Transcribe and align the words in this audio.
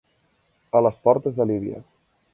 A 0.79 0.81
les 0.85 0.97
portes 1.09 1.39
de 1.41 1.49
Líbia. 1.53 1.85